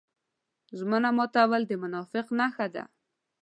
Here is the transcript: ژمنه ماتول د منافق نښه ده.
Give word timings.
ژمنه 0.77 1.09
ماتول 1.17 1.61
د 1.67 1.71
منافق 1.83 2.25
نښه 2.39 2.67
ده. 2.75 2.83